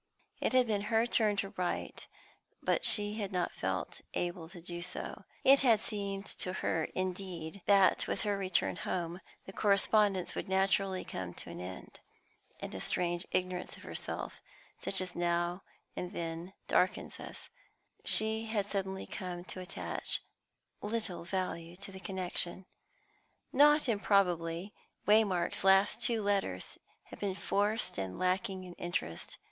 [0.39, 2.07] It had been her turn to write,
[2.63, 7.61] but she had not felt able to do so; it had seemed to her, indeed,
[7.67, 11.99] that, with her return home, the correspondence would naturally come to an end;
[12.63, 14.41] with a strange ignorance of herself,
[14.75, 15.61] such as now
[15.95, 17.51] and then darkens us,
[18.03, 20.21] she had suddenly come to attach
[20.81, 22.65] little value to the connection.
[23.53, 24.73] Not improbably,
[25.05, 29.37] Waymark's last two letters had been forced and lacking in interest.